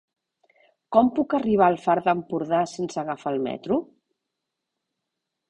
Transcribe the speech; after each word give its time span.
Com 0.95 1.11
puc 1.19 1.35
arribar 1.39 1.67
al 1.73 1.77
Far 1.83 1.97
d'Empordà 2.07 2.63
sense 2.73 3.03
agafar 3.03 3.35
el 3.35 3.39
metro? 3.51 3.79